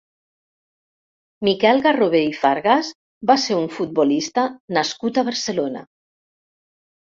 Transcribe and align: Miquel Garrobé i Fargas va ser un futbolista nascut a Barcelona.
Miquel 1.47 1.81
Garrobé 1.87 2.21
i 2.27 2.31
Fargas 2.45 2.89
va 3.33 3.37
ser 3.45 3.59
un 3.59 3.69
futbolista 3.77 4.47
nascut 4.79 5.21
a 5.23 5.27
Barcelona. 5.31 5.85